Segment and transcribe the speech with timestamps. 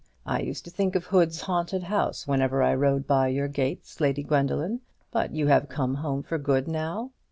[0.25, 4.23] I used to think of Hood's haunted house whenever I rode by your gates, Lady
[4.23, 4.79] Gwendoline.
[5.11, 7.11] But you have come home for good now?